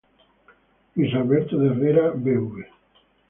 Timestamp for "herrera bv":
1.67-2.65